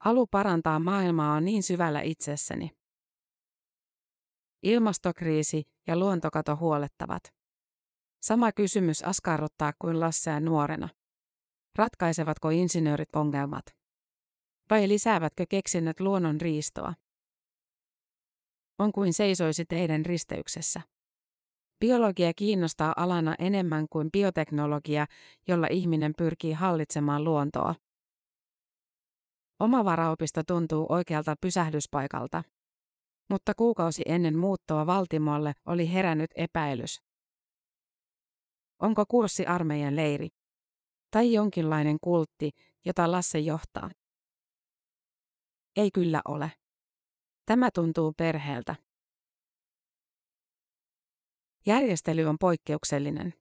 Halu 0.00 0.26
parantaa 0.26 0.78
maailmaa 0.78 1.32
on 1.34 1.44
niin 1.44 1.62
syvällä 1.62 2.00
itsessäni. 2.00 2.70
Ilmastokriisi 4.62 5.62
ja 5.86 5.96
luontokato 5.96 6.56
huolettavat. 6.56 7.22
Sama 8.22 8.52
kysymys 8.52 9.02
askarruttaa 9.02 9.72
kuin 9.78 10.00
Lassea 10.00 10.40
nuorena. 10.40 10.88
Ratkaisevatko 11.76 12.50
insinöörit 12.50 13.16
ongelmat? 13.16 13.64
Vai 14.70 14.88
lisäävätkö 14.88 15.44
keksinnöt 15.48 16.00
luonnon 16.00 16.40
riistoa? 16.40 16.94
On 18.78 18.92
kuin 18.92 19.12
seisoisi 19.12 19.64
teidän 19.64 20.06
risteyksessä. 20.06 20.80
Biologia 21.80 22.32
kiinnostaa 22.34 22.92
alana 22.96 23.34
enemmän 23.38 23.86
kuin 23.90 24.10
bioteknologia, 24.12 25.06
jolla 25.48 25.66
ihminen 25.70 26.12
pyrkii 26.18 26.52
hallitsemaan 26.52 27.24
luontoa. 27.24 27.74
Oma 29.60 29.84
varaopisto 29.84 30.42
tuntuu 30.46 30.86
oikealta 30.88 31.36
pysähdyspaikalta. 31.40 32.44
Mutta 33.30 33.54
kuukausi 33.54 34.02
ennen 34.06 34.38
muuttoa 34.38 34.86
Valtimolle 34.86 35.52
oli 35.66 35.92
herännyt 35.92 36.30
epäilys. 36.34 37.02
Onko 38.82 39.04
kurssi 39.06 39.46
armeijan 39.46 39.96
leiri? 39.96 40.28
Tai 41.10 41.32
jonkinlainen 41.32 41.96
kultti, 42.00 42.50
jota 42.84 43.12
Lasse 43.12 43.38
johtaa? 43.38 43.90
Ei 45.76 45.90
kyllä 45.90 46.22
ole. 46.28 46.52
Tämä 47.48 47.70
tuntuu 47.74 48.12
perheeltä. 48.12 48.74
Järjestely 51.66 52.24
on 52.24 52.36
poikkeuksellinen. 52.40 53.34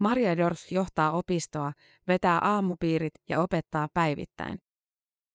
Maria 0.00 0.36
Dorf 0.36 0.72
johtaa 0.72 1.12
opistoa, 1.12 1.72
vetää 2.08 2.38
aamupiirit 2.38 3.14
ja 3.28 3.40
opettaa 3.40 3.88
päivittäin. 3.94 4.58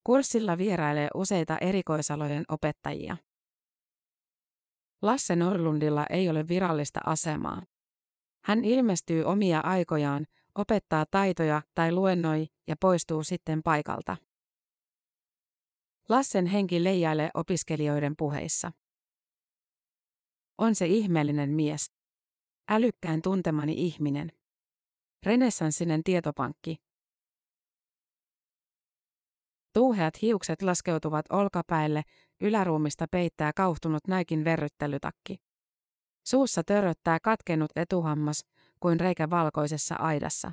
Kurssilla 0.04 0.58
vierailee 0.58 1.08
useita 1.16 1.58
erikoisalojen 1.58 2.44
opettajia. 2.48 3.18
Lasse 5.02 5.36
Norlundilla 5.36 6.06
ei 6.10 6.30
ole 6.30 6.48
virallista 6.48 7.00
asemaa. 7.06 7.62
Hän 8.44 8.66
ilmestyy 8.66 9.24
omia 9.24 9.60
aikojaan, 9.60 10.26
opettaa 10.56 11.06
taitoja 11.12 11.62
tai 11.76 11.92
luennoi 11.92 12.48
ja 12.68 12.76
poistuu 12.82 13.24
sitten 13.24 13.64
paikalta. 13.64 14.18
Lassen 16.12 16.46
henki 16.46 16.84
leijailee 16.84 17.30
opiskelijoiden 17.34 18.14
puheissa. 18.18 18.72
On 20.58 20.76
se 20.76 20.86
ihmeellinen 20.86 21.50
mies. 21.50 21.92
Älykkään 22.70 23.22
tuntemani 23.22 23.74
ihminen. 23.74 24.32
Renessanssinen 25.26 26.04
tietopankki. 26.04 26.78
Tuuheat 29.74 30.22
hiukset 30.22 30.62
laskeutuvat 30.62 31.26
olkapäille, 31.30 32.04
yläruumista 32.42 33.06
peittää 33.12 33.52
kauhtunut 33.56 34.08
näikin 34.08 34.46
verryttelytakki. 34.46 35.38
Suussa 36.28 36.64
töröttää 36.64 37.20
katkenut 37.24 37.72
etuhammas, 37.76 38.46
kuin 38.80 39.00
reikä 39.00 39.30
valkoisessa 39.30 39.96
aidassa. 39.96 40.52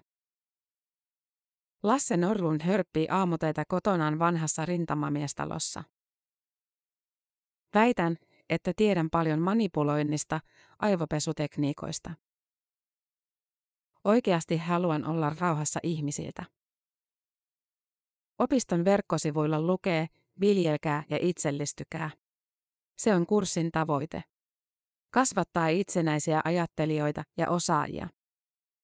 Lasse 1.82 2.16
Norlund 2.16 2.60
hörppii 2.62 3.08
aamuteita 3.10 3.64
kotonaan 3.68 4.18
vanhassa 4.18 4.66
rintamamiestalossa. 4.66 5.84
Väitän, 7.74 8.16
että 8.48 8.72
tiedän 8.76 9.10
paljon 9.10 9.40
manipuloinnista, 9.40 10.40
aivopesutekniikoista. 10.78 12.10
Oikeasti 14.04 14.56
haluan 14.56 15.06
olla 15.06 15.36
rauhassa 15.40 15.80
ihmisiltä. 15.82 16.44
Opiston 18.38 18.84
verkkosivuilla 18.84 19.60
lukee, 19.60 20.06
viljelkää 20.40 21.04
ja 21.10 21.18
itsellistykää. 21.20 22.10
Se 22.98 23.14
on 23.14 23.26
kurssin 23.26 23.72
tavoite. 23.72 24.24
Kasvattaa 25.10 25.68
itsenäisiä 25.68 26.40
ajattelijoita 26.44 27.22
ja 27.36 27.50
osaajia. 27.50 28.08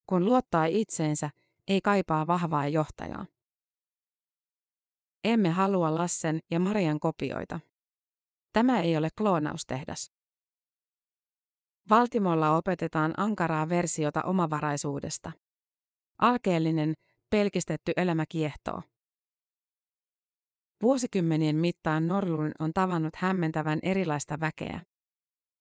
Kun 0.07 0.24
luottaa 0.24 0.64
itseensä, 0.64 1.30
ei 1.68 1.81
kaipaa 1.81 2.27
vahvaa 2.27 2.68
johtajaa. 2.68 3.27
Emme 5.24 5.50
halua 5.50 5.94
Lassen 5.94 6.40
ja 6.50 6.61
Marian 6.61 7.00
kopioita. 7.00 7.61
Tämä 8.53 8.81
ei 8.81 8.96
ole 8.96 9.09
kloonaustehdas. 9.18 10.12
Valtimolla 11.90 12.57
opetetaan 12.57 13.14
ankaraa 13.16 13.68
versiota 13.68 14.22
omavaraisuudesta. 14.22 15.33
Alkeellinen, 16.18 16.94
pelkistetty 17.31 17.92
elämä 17.96 18.24
kiehtoo. 18.29 18.83
Vuosikymmenien 20.83 21.57
mittaan 21.57 22.09
Norlun 22.09 22.53
on 22.59 22.72
tavannut 22.72 23.16
hämmentävän 23.16 23.79
erilaista 23.83 24.40
väkeä. 24.40 24.81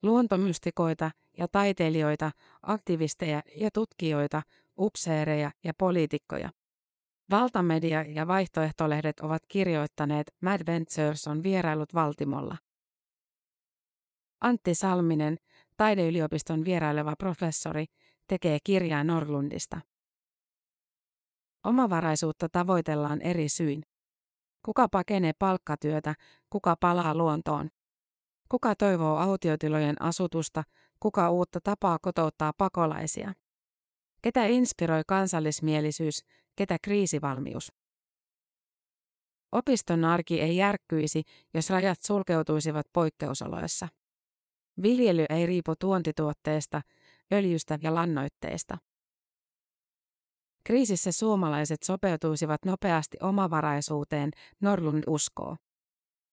Luontomystikoita 0.03 1.11
ja 1.37 1.47
taiteilijoita, 1.47 2.31
aktivisteja 2.61 3.41
ja 3.55 3.71
tutkijoita, 3.71 4.41
upseereja 4.79 5.51
ja 5.63 5.73
poliitikkoja. 5.77 6.49
Valtamedia 7.31 8.01
ja 8.01 8.27
vaihtoehtolehdet 8.27 9.19
ovat 9.19 9.41
kirjoittaneet 9.47 10.35
Mad 10.41 10.61
Ventures 10.65 11.27
on 11.27 11.43
vierailut 11.43 11.93
Valtimolla. 11.93 12.57
Antti 14.41 14.75
Salminen, 14.75 15.37
taideyliopiston 15.77 16.65
vieraileva 16.65 17.15
professori, 17.19 17.85
tekee 18.27 18.57
kirjaa 18.63 19.03
Norlundista. 19.03 19.81
Omavaraisuutta 21.63 22.49
tavoitellaan 22.49 23.21
eri 23.21 23.49
syin. 23.49 23.83
Kuka 24.65 24.89
pakenee 24.89 25.33
palkkatyötä, 25.39 26.15
kuka 26.49 26.75
palaa 26.79 27.15
luontoon. 27.15 27.69
Kuka 28.49 28.75
toivoo 28.75 29.17
autiotilojen 29.17 30.01
asutusta, 30.01 30.63
kuka 30.99 31.29
uutta 31.29 31.59
tapaa 31.63 31.97
kotouttaa 32.01 32.53
pakolaisia. 32.57 33.33
Ketä 34.23 34.45
inspiroi 34.45 35.01
kansallismielisyys, 35.07 36.25
ketä 36.55 36.77
kriisivalmius. 36.83 37.71
Opiston 39.51 40.05
arki 40.05 40.41
ei 40.41 40.57
järkkyisi, 40.57 41.23
jos 41.53 41.69
rajat 41.69 42.01
sulkeutuisivat 42.01 42.85
poikkeusoloissa. 42.93 43.87
Viljely 44.81 45.25
ei 45.29 45.45
riipu 45.45 45.73
tuontituotteesta, 45.79 46.81
öljystä 47.33 47.79
ja 47.81 47.95
lannoitteista. 47.95 48.77
Kriisissä 50.63 51.11
suomalaiset 51.11 51.83
sopeutuisivat 51.83 52.65
nopeasti 52.65 53.17
omavaraisuuteen, 53.21 54.31
Norlund 54.61 55.03
uskoo. 55.07 55.57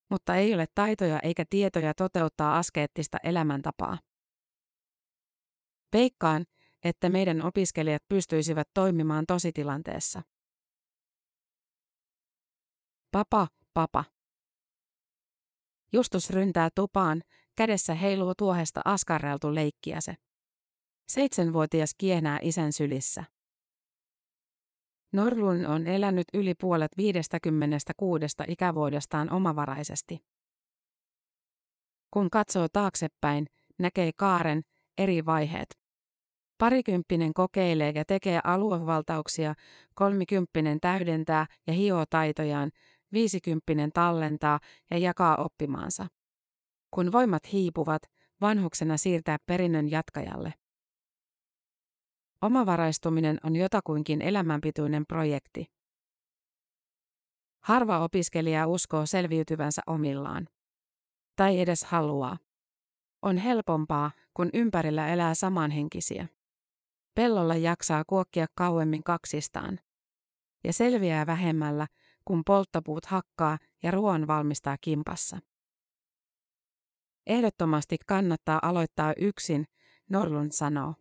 Mutta 0.09 0.35
ei 0.35 0.53
ole 0.53 0.65
taitoja 0.75 1.19
eikä 1.23 1.45
tietoja 1.49 1.93
toteuttaa 1.93 2.57
askeettista 2.57 3.17
elämäntapaa. 3.23 3.97
Veikkaan, 5.93 6.45
että 6.83 7.09
meidän 7.09 7.41
opiskelijat 7.41 8.03
pystyisivät 8.09 8.67
toimimaan 8.73 9.25
tositilanteessa. 9.27 10.21
Papa, 13.11 13.47
papa. 13.73 14.03
Justus 15.93 16.29
ryntää 16.29 16.69
tupaan, 16.75 17.21
kädessä 17.57 17.93
heiluu 17.93 18.33
tuohesta 18.37 18.81
askarreltu 18.85 19.55
leikkiäse. 19.55 20.15
Seitsemänvuotias 21.07 21.95
kiehnää 21.97 22.39
isän 22.41 22.73
sylissä. 22.73 23.23
Norlun 25.13 25.65
on 25.65 25.87
elänyt 25.87 26.27
yli 26.33 26.53
puolet 26.55 26.91
56 26.97 28.25
ikävuodestaan 28.47 29.31
omavaraisesti. 29.31 30.19
Kun 32.11 32.29
katsoo 32.29 32.67
taaksepäin, 32.73 33.47
näkee 33.79 34.11
kaaren, 34.15 34.61
eri 34.97 35.25
vaiheet. 35.25 35.80
Parikymppinen 36.61 37.33
kokeilee 37.33 37.91
ja 37.95 38.05
tekee 38.05 38.39
aluevaltauksia, 38.43 39.53
kolmikymppinen 39.93 40.79
täydentää 40.79 41.45
ja 41.67 41.73
hioo 41.73 42.05
taitojaan, 42.09 42.71
viisikymppinen 43.13 43.91
tallentaa 43.91 44.59
ja 44.91 44.97
jakaa 44.97 45.35
oppimaansa. 45.35 46.07
Kun 46.91 47.11
voimat 47.11 47.51
hiipuvat, 47.53 48.01
vanhuksena 48.41 48.97
siirtää 48.97 49.37
perinnön 49.45 49.91
jatkajalle. 49.91 50.53
Omavaraistuminen 52.41 53.37
on 53.43 53.55
jotakuinkin 53.55 54.21
elämänpituinen 54.21 55.05
projekti. 55.05 55.65
Harva 57.63 57.99
opiskelija 57.99 58.67
uskoo 58.67 59.05
selviytyvänsä 59.05 59.81
omillaan. 59.87 60.47
Tai 61.35 61.59
edes 61.59 61.83
haluaa. 61.83 62.37
On 63.21 63.37
helpompaa, 63.37 64.11
kun 64.33 64.49
ympärillä 64.53 65.07
elää 65.07 65.33
samanhenkisiä. 65.33 66.27
Pellolla 67.15 67.55
jaksaa 67.55 68.03
kuokkia 68.07 68.45
kauemmin 68.55 69.03
kaksistaan. 69.03 69.79
Ja 70.63 70.73
selviää 70.73 71.25
vähemmällä, 71.25 71.87
kun 72.25 72.43
polttopuut 72.45 73.05
hakkaa 73.05 73.57
ja 73.83 73.91
ruoan 73.91 74.27
valmistaa 74.27 74.77
kimpassa. 74.81 75.39
Ehdottomasti 77.27 77.97
kannattaa 78.07 78.59
aloittaa 78.61 79.13
yksin, 79.17 79.65
Norlund 80.09 80.51
sanoo. 80.51 80.95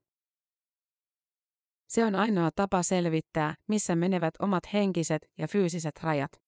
Se 1.89 2.05
on 2.05 2.15
ainoa 2.15 2.51
tapa 2.57 2.83
selvittää, 2.83 3.55
missä 3.69 3.97
menevät 3.97 4.35
omat 4.39 4.73
henkiset 4.73 5.31
ja 5.39 5.49
fyysiset 5.49 6.01
rajat. 6.03 6.43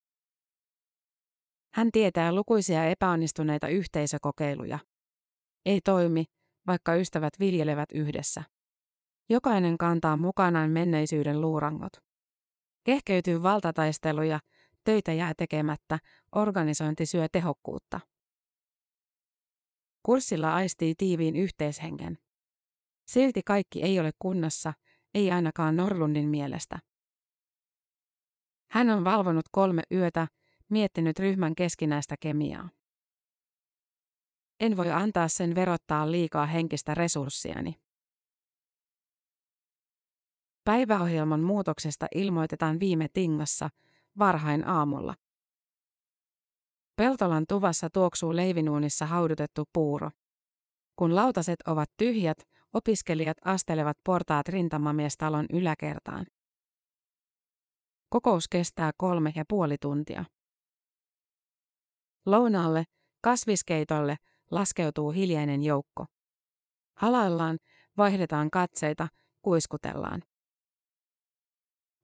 Hän 1.74 1.92
tietää 1.92 2.34
lukuisia 2.34 2.84
epäonnistuneita 2.84 3.68
yhteisökokeiluja. 3.68 4.78
Ei 5.66 5.80
toimi, 5.80 6.24
vaikka 6.66 6.94
ystävät 6.94 7.32
viljelevät 7.40 7.88
yhdessä. 7.94 8.42
Jokainen 9.28 9.78
kantaa 9.78 10.16
mukanaan 10.16 10.70
menneisyyden 10.70 11.40
luurangot. 11.40 11.92
Kehkeytyy 12.84 13.42
valtataisteluja, 13.42 14.40
töitä 14.84 15.12
jää 15.12 15.32
tekemättä, 15.36 15.98
organisointi 16.32 17.06
syö 17.06 17.26
tehokkuutta. 17.32 18.00
Kurssilla 20.02 20.54
aistii 20.54 20.94
tiiviin 20.98 21.36
yhteishengen. 21.36 22.18
Silti 23.06 23.42
kaikki 23.42 23.82
ei 23.82 24.00
ole 24.00 24.10
kunnossa, 24.18 24.72
ei 25.14 25.30
ainakaan 25.30 25.76
Norlundin 25.76 26.28
mielestä. 26.28 26.78
Hän 28.70 28.90
on 28.90 29.04
valvonut 29.04 29.44
kolme 29.50 29.82
yötä, 29.92 30.28
miettinyt 30.68 31.18
ryhmän 31.18 31.54
keskinäistä 31.54 32.14
kemiaa. 32.20 32.70
En 34.60 34.76
voi 34.76 34.90
antaa 34.90 35.28
sen 35.28 35.54
verottaa 35.54 36.10
liikaa 36.10 36.46
henkistä 36.46 36.94
resurssiani. 36.94 37.81
Päiväohjelman 40.64 41.40
muutoksesta 41.40 42.06
ilmoitetaan 42.14 42.80
viime 42.80 43.06
tingassa, 43.12 43.68
varhain 44.18 44.68
aamulla. 44.68 45.14
Peltolan 46.96 47.44
tuvassa 47.48 47.90
tuoksuu 47.90 48.36
leivinuunissa 48.36 49.06
haudutettu 49.06 49.64
puuro. 49.72 50.10
Kun 50.96 51.14
lautaset 51.14 51.60
ovat 51.66 51.90
tyhjät, 51.96 52.38
opiskelijat 52.72 53.36
astelevat 53.44 53.98
portaat 54.04 54.48
rintamamiestalon 54.48 55.46
yläkertaan. 55.52 56.26
Kokous 58.08 58.48
kestää 58.48 58.90
kolme 58.96 59.32
ja 59.36 59.44
puoli 59.48 59.76
tuntia. 59.80 60.24
Lounaalle, 62.26 62.84
kasviskeitolle, 63.20 64.16
laskeutuu 64.50 65.10
hiljainen 65.10 65.62
joukko. 65.62 66.06
Halaillaan, 66.94 67.58
vaihdetaan 67.96 68.50
katseita, 68.50 69.08
kuiskutellaan. 69.42 70.22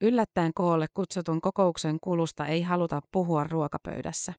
Yllättäen 0.00 0.52
koolle 0.54 0.86
kutsutun 0.94 1.40
kokouksen 1.40 1.98
kulusta 2.00 2.46
ei 2.46 2.62
haluta 2.62 3.00
puhua 3.12 3.44
ruokapöydässä. 3.44 4.34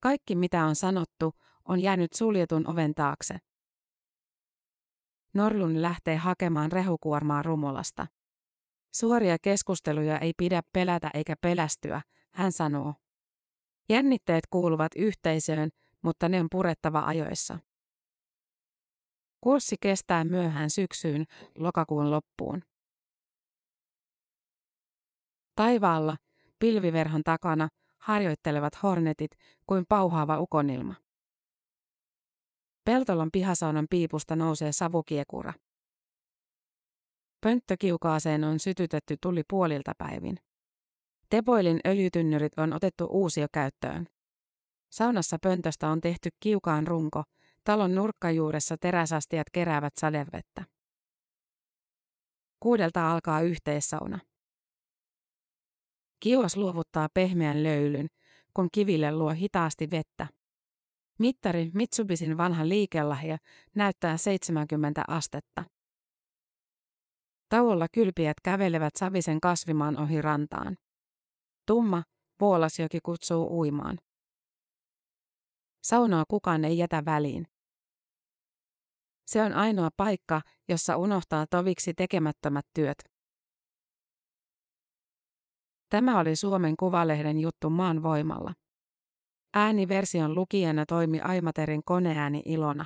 Kaikki 0.00 0.34
mitä 0.34 0.64
on 0.64 0.76
sanottu, 0.76 1.32
on 1.68 1.80
jäänyt 1.80 2.12
suljetun 2.12 2.70
oven 2.70 2.94
taakse. 2.94 3.38
Norlun 5.34 5.82
lähtee 5.82 6.16
hakemaan 6.16 6.72
rehukuormaa 6.72 7.42
Rumolasta. 7.42 8.06
Suoria 8.94 9.36
keskusteluja 9.42 10.18
ei 10.18 10.32
pidä 10.36 10.62
pelätä 10.72 11.10
eikä 11.14 11.34
pelästyä, 11.40 12.02
hän 12.34 12.52
sanoo. 12.52 12.94
Jännitteet 13.88 14.46
kuuluvat 14.50 14.92
yhteisöön, 14.96 15.70
mutta 16.02 16.28
ne 16.28 16.40
on 16.40 16.46
purettava 16.50 17.00
ajoissa. 17.00 17.58
Kurssi 19.40 19.76
kestää 19.80 20.24
myöhään 20.24 20.70
syksyyn, 20.70 21.24
lokakuun 21.58 22.10
loppuun. 22.10 22.62
Taivaalla, 25.56 26.16
pilviverhon 26.58 27.22
takana, 27.24 27.68
harjoittelevat 27.98 28.82
hornetit 28.82 29.30
kuin 29.66 29.84
pauhaava 29.88 30.40
ukonilma. 30.40 30.94
Peltolon 32.84 33.28
pihasaunan 33.32 33.86
piipusta 33.90 34.36
nousee 34.36 34.72
savukiekura. 34.72 35.52
Pönttökiukaaseen 37.40 38.44
on 38.44 38.58
sytytetty 38.58 39.16
tuli 39.22 39.42
puolilta 39.50 39.92
päivin. 39.98 40.36
Tepoilin 41.30 41.80
öljytynnyrit 41.86 42.58
on 42.58 42.72
otettu 42.72 43.04
uusio 43.10 43.46
käyttöön. 43.52 44.06
Saunassa 44.90 45.36
pöntöstä 45.42 45.88
on 45.88 46.00
tehty 46.00 46.28
kiukaan 46.40 46.86
runko, 46.86 47.22
talon 47.64 47.94
nurkkajuuressa 47.94 48.76
teräsastiat 48.80 49.46
keräävät 49.52 49.92
sadevettä. 50.00 50.64
Kuudelta 52.60 53.12
alkaa 53.12 53.40
yhteissauna. 53.40 54.18
Kiuas 56.22 56.56
luovuttaa 56.56 57.08
pehmeän 57.14 57.62
löylyn, 57.62 58.06
kun 58.54 58.68
kiville 58.72 59.12
luo 59.16 59.30
hitaasti 59.30 59.90
vettä. 59.90 60.26
Mittari 61.18 61.70
Mitsubisin 61.74 62.36
vanha 62.36 62.68
liikelahja 62.68 63.38
näyttää 63.76 64.16
70 64.16 65.02
astetta. 65.08 65.64
Tauolla 67.48 67.86
kylpiät 67.92 68.36
kävelevät 68.44 68.96
savisen 68.96 69.40
kasvimaan 69.40 70.00
ohi 70.00 70.22
rantaan. 70.22 70.76
Tumma, 71.66 72.02
Vuolasjoki 72.40 72.98
kutsuu 73.02 73.58
uimaan. 73.58 73.98
Saunoa 75.82 76.24
kukaan 76.28 76.64
ei 76.64 76.78
jätä 76.78 77.02
väliin. 77.04 77.46
Se 79.26 79.42
on 79.42 79.52
ainoa 79.52 79.88
paikka, 79.96 80.40
jossa 80.68 80.96
unohtaa 80.96 81.46
toviksi 81.50 81.94
tekemättömät 81.94 82.66
työt. 82.74 83.11
Tämä 85.92 86.20
oli 86.20 86.36
Suomen 86.36 86.76
Kuvalehden 86.76 87.38
juttu 87.38 87.70
maan 87.70 88.02
voimalla. 88.02 88.52
Ääniversion 89.54 90.34
lukijana 90.34 90.86
toimi 90.86 91.20
Aimaterin 91.20 91.84
koneääni 91.84 92.42
Ilona. 92.44 92.84